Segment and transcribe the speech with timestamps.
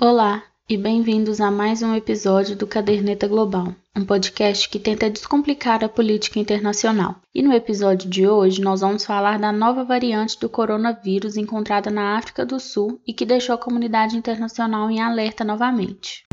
[0.00, 5.82] Olá e bem-vindos a mais um episódio do Caderneta Global, um podcast que tenta descomplicar
[5.82, 7.16] a política internacional.
[7.34, 12.16] E no episódio de hoje nós vamos falar da nova variante do coronavírus encontrada na
[12.16, 16.24] África do Sul e que deixou a comunidade internacional em alerta novamente.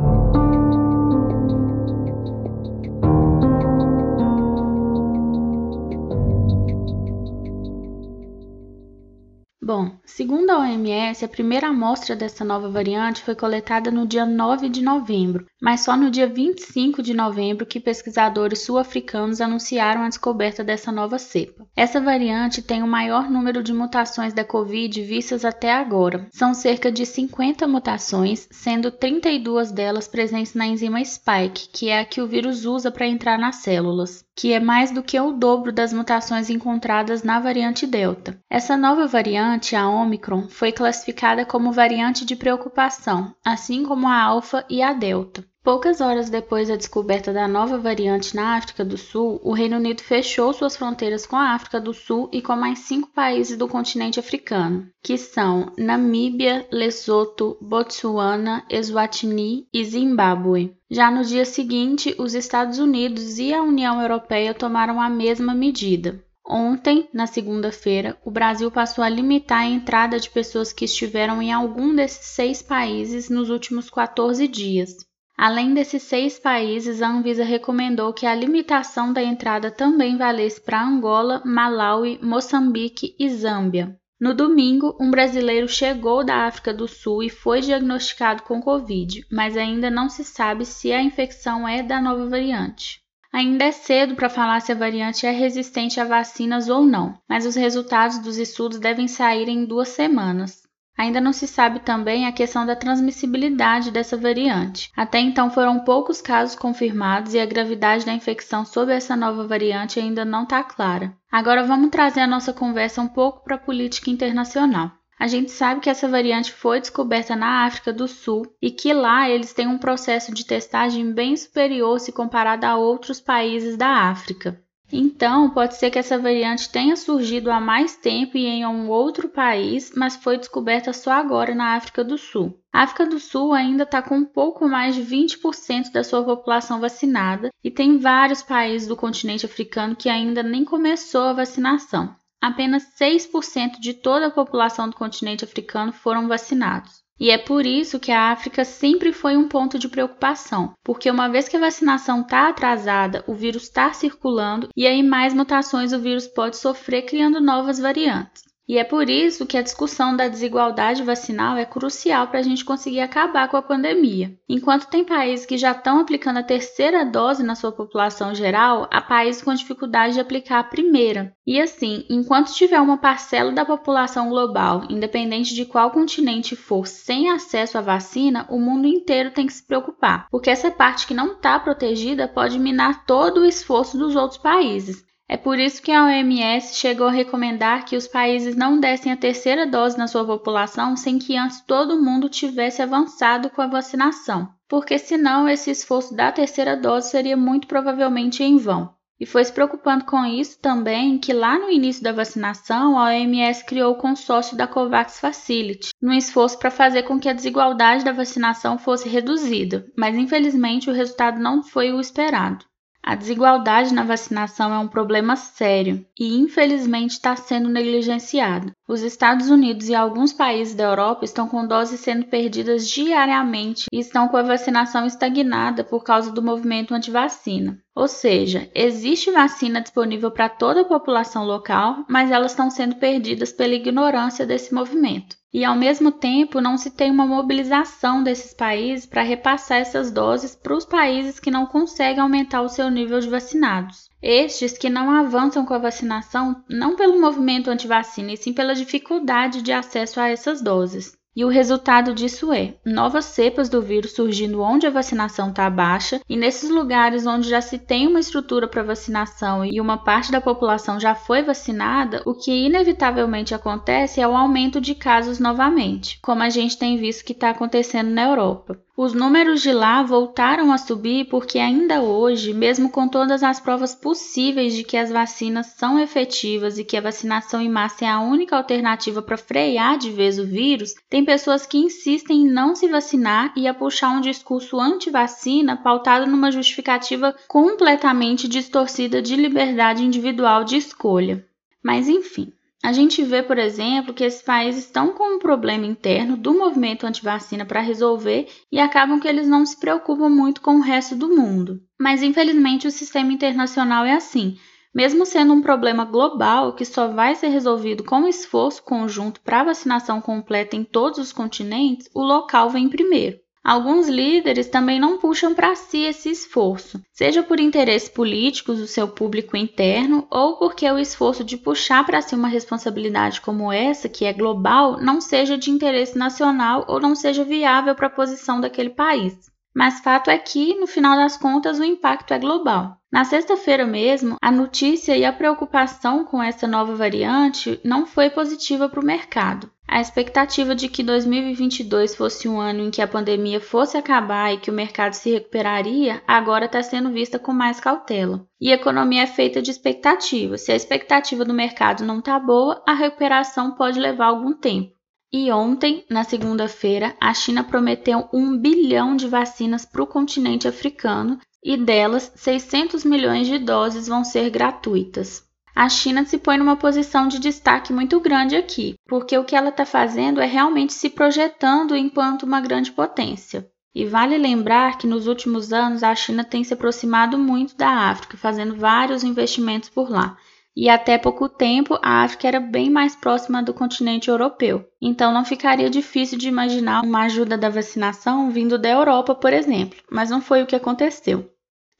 [9.65, 14.69] Bom, segundo a OMS, a primeira amostra dessa nova variante foi coletada no dia 9
[14.69, 20.63] de novembro, mas só no dia 25 de novembro que pesquisadores sul-africanos anunciaram a descoberta
[20.63, 21.65] dessa nova cepa.
[21.75, 26.27] Essa variante tem o maior número de mutações da Covid vistas até agora.
[26.31, 32.05] São cerca de 50 mutações, sendo 32 delas presentes na enzima spike, que é a
[32.05, 35.71] que o vírus usa para entrar nas células que é mais do que o dobro
[35.71, 38.37] das mutações encontradas na variante Delta.
[38.49, 44.65] Essa nova variante, a Omicron, foi classificada como variante de preocupação, assim como a Alpha
[44.69, 45.45] e a Delta.
[45.65, 49.99] Poucas horas depois da descoberta da nova variante na África do Sul, o Reino Unido
[49.99, 54.19] fechou suas fronteiras com a África do Sul e com mais cinco países do continente
[54.19, 60.77] africano, que são Namíbia, Lesoto, Botsuana, Eswatini e Zimbábue.
[60.87, 66.23] Já no dia seguinte, os Estados Unidos e a União Europeia tomaram a mesma medida.
[66.47, 71.51] Ontem, na segunda-feira, o Brasil passou a limitar a entrada de pessoas que estiveram em
[71.51, 74.95] algum desses seis países nos últimos 14 dias.
[75.35, 80.85] Além desses seis países, a Anvisa recomendou que a limitação da entrada também valesse para
[80.85, 83.99] Angola, Malawi, Moçambique e Zâmbia.
[84.19, 89.57] No domingo, um brasileiro chegou da África do Sul e foi diagnosticado com Covid, mas
[89.57, 93.03] ainda não se sabe se a infecção é da nova variante.
[93.35, 97.45] Ainda é cedo para falar se a variante é resistente a vacinas ou não, mas
[97.45, 100.61] os resultados dos estudos devem sair em duas semanas.
[100.97, 104.89] Ainda não se sabe também a questão da transmissibilidade dessa variante.
[104.95, 109.99] Até então foram poucos casos confirmados e a gravidade da infecção sob essa nova variante
[109.99, 111.13] ainda não está clara.
[111.29, 114.93] Agora vamos trazer a nossa conversa um pouco para a política internacional.
[115.17, 119.29] A gente sabe que essa variante foi descoberta na África do Sul e que lá
[119.29, 124.61] eles têm um processo de testagem bem superior se comparado a outros países da África.
[124.91, 129.27] Então, pode ser que essa variante tenha surgido há mais tempo e em um outro
[129.27, 132.59] país, mas foi descoberta só agora na África do Sul.
[132.71, 137.49] A África do Sul ainda está com pouco mais de 20% da sua população vacinada
[137.63, 142.15] e tem vários países do continente africano que ainda nem começou a vacinação.
[142.45, 147.01] Apenas 6% de toda a população do continente africano foram vacinados.
[147.19, 151.27] E é por isso que a África sempre foi um ponto de preocupação, porque uma
[151.27, 155.99] vez que a vacinação está atrasada, o vírus está circulando e aí mais mutações o
[155.99, 158.44] vírus pode sofrer, criando novas variantes.
[158.67, 162.65] E é por isso que a discussão da desigualdade vacinal é crucial para a gente
[162.65, 164.35] conseguir acabar com a pandemia.
[164.49, 169.01] Enquanto tem países que já estão aplicando a terceira dose na sua população geral, há
[169.01, 171.31] países com dificuldade de aplicar a primeira.
[171.45, 177.29] E assim, enquanto tiver uma parcela da população global, independente de qual continente for, sem
[177.29, 181.33] acesso à vacina, o mundo inteiro tem que se preocupar, porque essa parte que não
[181.33, 185.04] está protegida pode minar todo o esforço dos outros países.
[185.27, 189.17] É por isso que a OMS chegou a recomendar que os países não dessem a
[189.17, 194.47] terceira dose na sua população sem que antes todo mundo tivesse avançado com a vacinação,
[194.67, 198.93] porque senão esse esforço da terceira dose seria muito provavelmente em vão.
[199.19, 203.65] E foi se preocupando com isso também que lá no início da vacinação a OMS
[203.65, 208.11] criou o consórcio da COVAX Facility, num esforço para fazer com que a desigualdade da
[208.11, 212.65] vacinação fosse reduzida, mas infelizmente o resultado não foi o esperado.
[213.07, 218.71] A desigualdade na vacinação é um problema sério e, infelizmente, está sendo negligenciado.
[218.87, 223.99] Os Estados Unidos e alguns países da Europa estão com doses sendo perdidas diariamente e
[223.99, 227.77] estão com a vacinação estagnada por causa do movimento anti-vacina.
[227.95, 233.53] Ou seja, existe vacina disponível para toda a população local, mas elas estão sendo perdidas
[233.53, 239.05] pela ignorância desse movimento e, ao mesmo tempo, não se tem uma mobilização desses países
[239.05, 243.29] para repassar essas doses para os países que não conseguem aumentar o seu nível de
[243.29, 244.09] vacinados.
[244.21, 249.61] Estes que não avançam com a vacinação não pelo movimento anti-vacina, e sim pela dificuldade
[249.61, 251.13] de acesso a essas doses.
[251.35, 256.21] E o resultado disso é novas cepas do vírus surgindo onde a vacinação está baixa,
[256.29, 260.39] e nesses lugares onde já se tem uma estrutura para vacinação e uma parte da
[260.39, 266.41] população já foi vacinada, o que inevitavelmente acontece é o aumento de casos novamente, como
[266.41, 268.84] a gente tem visto que está acontecendo na Europa.
[268.97, 273.93] Os números de lá voltaram a subir porque ainda hoje, mesmo com todas as provas
[273.93, 278.21] possíveis de que as vacinas são efetivas e que a vacinação em massa é a
[278.21, 282.87] única alternativa para frear de vez o vírus, tem pessoas que insistem em não se
[282.87, 290.63] vacinar e a puxar um discurso anti-vacina pautado numa justificativa completamente distorcida de liberdade individual
[290.63, 291.45] de escolha.
[291.83, 292.53] Mas enfim,
[292.85, 297.07] a gente vê, por exemplo, que esses países estão com um problema interno do movimento
[297.07, 301.35] antivacina para resolver e acabam que eles não se preocupam muito com o resto do
[301.35, 301.81] mundo.
[301.99, 304.55] Mas infelizmente o sistema internacional é assim.
[304.93, 310.21] Mesmo sendo um problema global que só vai ser resolvido com esforço conjunto para vacinação
[310.21, 313.39] completa em todos os continentes, o local vem primeiro.
[313.65, 319.07] Alguns líderes também não puxam para si esse esforço, seja por interesses políticos do seu
[319.07, 324.23] público interno ou porque o esforço de puxar para si uma responsabilidade como essa, que
[324.23, 328.91] é global, não seja de interesse nacional ou não seja viável para a posição daquele
[328.91, 329.35] país.
[329.75, 332.97] Mas fato é que, no final das contas, o impacto é global.
[333.11, 338.87] Na sexta-feira mesmo, a notícia e a preocupação com essa nova variante não foi positiva
[338.87, 339.71] para o mercado.
[339.87, 344.57] A expectativa de que 2022 fosse um ano em que a pandemia fosse acabar e
[344.57, 348.45] que o mercado se recuperaria agora está sendo vista com mais cautela.
[348.59, 350.61] E a economia é feita de expectativas.
[350.61, 354.91] Se a expectativa do mercado não está boa, a recuperação pode levar algum tempo.
[355.31, 361.39] E ontem, na segunda-feira, a China prometeu um bilhão de vacinas para o continente africano
[361.63, 365.45] e delas 600 milhões de doses vão ser gratuitas
[365.75, 369.69] a China se põe numa posição de destaque muito grande aqui, porque o que ela
[369.69, 373.69] está fazendo é realmente se projetando enquanto uma grande potência.
[373.93, 378.37] E vale lembrar que nos últimos anos a China tem se aproximado muito da África,
[378.37, 380.37] fazendo vários investimentos por lá.
[380.75, 384.85] E até pouco tempo a África era bem mais próxima do continente europeu.
[385.01, 389.99] Então não ficaria difícil de imaginar uma ajuda da vacinação vindo da Europa, por exemplo,
[390.09, 391.49] mas não foi o que aconteceu.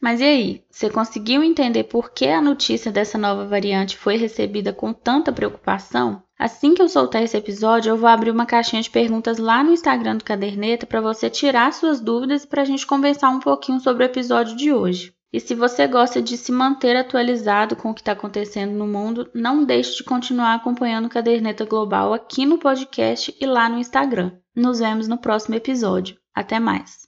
[0.05, 4.71] Mas e aí, você conseguiu entender por que a notícia dessa nova variante foi recebida
[4.71, 6.21] com tanta preocupação?
[6.37, 9.71] Assim que eu soltar esse episódio, eu vou abrir uma caixinha de perguntas lá no
[9.71, 13.79] Instagram do Caderneta para você tirar suas dúvidas e para a gente conversar um pouquinho
[13.79, 15.11] sobre o episódio de hoje.
[15.33, 19.27] E se você gosta de se manter atualizado com o que está acontecendo no mundo,
[19.33, 24.33] não deixe de continuar acompanhando o Caderneta Global aqui no podcast e lá no Instagram.
[24.55, 26.15] Nos vemos no próximo episódio.
[26.31, 27.03] Até mais!